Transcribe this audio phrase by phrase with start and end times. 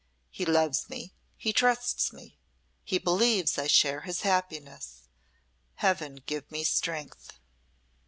[0.31, 2.35] "He loves me, he trusts me,
[2.83, 5.03] he believes I share his happiness.
[5.75, 7.33] Heaven give me strength."